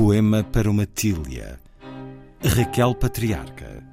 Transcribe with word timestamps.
Poema 0.00 0.42
para 0.42 0.70
uma 0.70 0.86
Tília. 0.86 1.60
Raquel 2.42 2.94
Patriarca. 2.94 3.89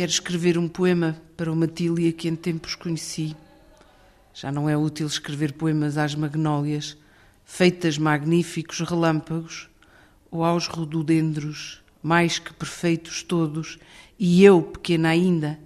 Quero 0.00 0.12
escrever 0.12 0.56
um 0.56 0.66
poema 0.66 1.20
para 1.36 1.52
uma 1.52 1.66
tília 1.66 2.10
que 2.10 2.26
em 2.26 2.34
tempos 2.34 2.74
conheci. 2.74 3.36
Já 4.32 4.50
não 4.50 4.66
é 4.66 4.74
útil 4.74 5.06
escrever 5.06 5.52
poemas 5.52 5.98
às 5.98 6.14
magnólias, 6.14 6.96
feitas 7.44 7.98
magníficos 7.98 8.80
relâmpagos, 8.80 9.68
ou 10.30 10.42
aos 10.42 10.66
rododendros, 10.66 11.82
mais 12.02 12.38
que 12.38 12.50
perfeitos 12.54 13.22
todos, 13.22 13.78
e 14.18 14.42
eu, 14.42 14.62
pequena 14.62 15.10
ainda, 15.10 15.60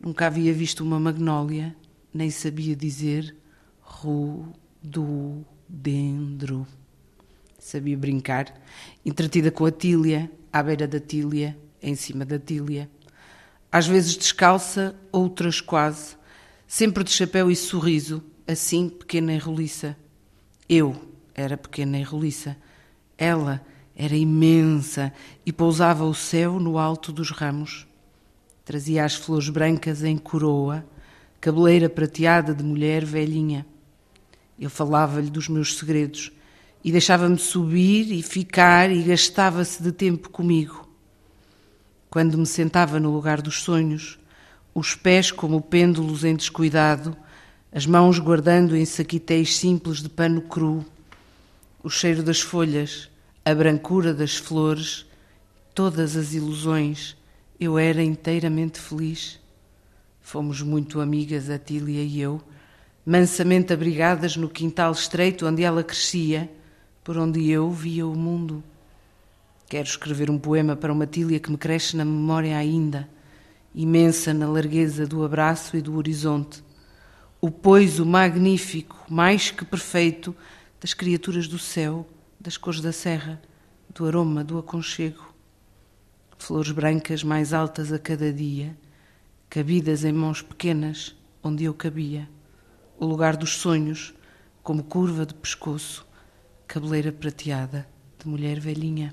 nunca 0.00 0.28
havia 0.28 0.54
visto 0.54 0.82
uma 0.82 0.98
magnólia, 0.98 1.76
nem 2.10 2.30
sabia 2.30 2.74
dizer 2.74 3.36
rododendro. 3.82 4.96
Sabia 7.58 7.98
brincar, 7.98 8.46
entretida 9.04 9.50
com 9.50 9.66
a 9.66 9.70
tília, 9.70 10.32
à 10.50 10.62
beira 10.62 10.88
da 10.88 11.00
tília, 11.00 11.54
em 11.82 11.94
cima 11.94 12.24
da 12.24 12.38
tília 12.38 12.88
às 13.74 13.88
vezes 13.88 14.16
descalça, 14.16 14.94
outras 15.10 15.60
quase, 15.60 16.14
sempre 16.64 17.02
de 17.02 17.10
chapéu 17.10 17.50
e 17.50 17.56
sorriso, 17.56 18.22
assim 18.46 18.88
pequena 18.88 19.34
e 19.34 19.38
roliça. 19.38 19.96
Eu 20.68 20.94
era 21.34 21.56
pequena 21.56 21.98
e 21.98 22.04
roliça. 22.04 22.56
Ela 23.18 23.66
era 23.96 24.14
imensa 24.14 25.12
e 25.44 25.52
pousava 25.52 26.04
o 26.04 26.14
céu 26.14 26.60
no 26.60 26.78
alto 26.78 27.10
dos 27.10 27.32
ramos. 27.32 27.84
Trazia 28.64 29.04
as 29.04 29.16
flores 29.16 29.48
brancas 29.48 30.04
em 30.04 30.18
coroa, 30.18 30.86
cabeleira 31.40 31.90
prateada 31.90 32.54
de 32.54 32.62
mulher 32.62 33.04
velhinha. 33.04 33.66
Eu 34.56 34.70
falava-lhe 34.70 35.30
dos 35.30 35.48
meus 35.48 35.76
segredos 35.76 36.30
e 36.84 36.92
deixava-me 36.92 37.38
subir 37.38 38.12
e 38.12 38.22
ficar 38.22 38.92
e 38.92 39.02
gastava-se 39.02 39.82
de 39.82 39.90
tempo 39.90 40.30
comigo 40.30 40.83
quando 42.14 42.38
me 42.38 42.46
sentava 42.46 43.00
no 43.00 43.10
lugar 43.10 43.42
dos 43.42 43.64
sonhos, 43.64 44.20
os 44.72 44.94
pés 44.94 45.32
como 45.32 45.60
pêndulos 45.60 46.22
em 46.22 46.36
descuidado, 46.36 47.16
as 47.72 47.86
mãos 47.86 48.20
guardando 48.20 48.76
em 48.76 48.84
saquitéis 48.84 49.56
simples 49.56 50.00
de 50.00 50.08
pano 50.08 50.40
cru, 50.42 50.86
o 51.82 51.90
cheiro 51.90 52.22
das 52.22 52.40
folhas, 52.40 53.10
a 53.44 53.52
brancura 53.52 54.14
das 54.14 54.36
flores, 54.36 55.04
todas 55.74 56.16
as 56.16 56.34
ilusões, 56.34 57.16
eu 57.58 57.76
era 57.76 58.00
inteiramente 58.00 58.78
feliz. 58.78 59.40
Fomos 60.20 60.62
muito 60.62 61.00
amigas, 61.00 61.50
a 61.50 61.58
Tília 61.58 62.04
e 62.04 62.20
eu, 62.20 62.40
mansamente 63.04 63.72
abrigadas 63.72 64.36
no 64.36 64.48
quintal 64.48 64.92
estreito 64.92 65.48
onde 65.48 65.64
ela 65.64 65.82
crescia, 65.82 66.48
por 67.02 67.18
onde 67.18 67.50
eu 67.50 67.72
via 67.72 68.06
o 68.06 68.14
mundo. 68.14 68.62
Quero 69.74 69.88
escrever 69.88 70.30
um 70.30 70.38
poema 70.38 70.76
para 70.76 70.92
uma 70.92 71.04
tília 71.04 71.40
que 71.40 71.50
me 71.50 71.58
cresce 71.58 71.96
na 71.96 72.04
memória 72.04 72.56
ainda, 72.56 73.08
imensa 73.74 74.32
na 74.32 74.46
largueza 74.46 75.04
do 75.04 75.24
abraço 75.24 75.76
e 75.76 75.82
do 75.82 75.96
horizonte. 75.96 76.62
O 77.40 77.50
poiso 77.50 78.06
magnífico, 78.06 79.04
mais 79.10 79.50
que 79.50 79.64
perfeito, 79.64 80.32
das 80.80 80.94
criaturas 80.94 81.48
do 81.48 81.58
céu, 81.58 82.08
das 82.38 82.56
cores 82.56 82.80
da 82.80 82.92
serra, 82.92 83.42
do 83.92 84.06
aroma, 84.06 84.44
do 84.44 84.58
aconchego. 84.58 85.34
Flores 86.38 86.70
brancas 86.70 87.24
mais 87.24 87.52
altas 87.52 87.92
a 87.92 87.98
cada 87.98 88.32
dia, 88.32 88.78
cabidas 89.50 90.04
em 90.04 90.12
mãos 90.12 90.40
pequenas, 90.40 91.16
onde 91.42 91.64
eu 91.64 91.74
cabia. 91.74 92.28
O 92.96 93.04
lugar 93.04 93.36
dos 93.36 93.56
sonhos, 93.56 94.14
como 94.62 94.84
curva 94.84 95.26
de 95.26 95.34
pescoço, 95.34 96.06
cabeleira 96.64 97.10
prateada 97.10 97.88
de 98.20 98.28
mulher 98.28 98.60
velhinha. 98.60 99.12